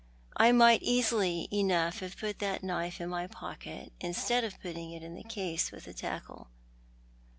I 0.35 0.51
might 0.51 0.81
easily 0.81 1.47
enough 1.51 1.99
have 1.99 2.17
put 2.17 2.39
that 2.39 2.63
knife 2.63 2.99
in 2.99 3.07
my 3.07 3.27
pocket 3.27 3.93
instead 3.99 4.43
of 4.43 4.59
putting 4.59 4.89
it 4.91 5.03
in 5.03 5.13
the 5.13 5.21
case 5.21 5.71
with 5.71 5.83
the 5.85 5.93
tackle." 5.93 6.47